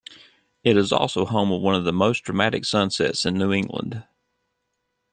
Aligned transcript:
It 0.63 0.77
is 0.77 0.91
also 0.91 1.25
home 1.27 1.51
of 1.51 1.61
one 1.61 1.75
of 1.75 1.83
the 1.83 1.93
most 1.93 2.21
dramatic 2.23 2.65
sunsets 2.65 3.23
in 3.23 3.35
New 3.35 3.53
England. 3.53 4.03